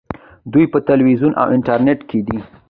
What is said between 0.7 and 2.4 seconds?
په تلویزیون او انټرنیټ کې دي.